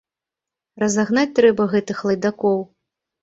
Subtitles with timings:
[0.83, 2.57] Разагнаць трэба гэтых лайдакоў!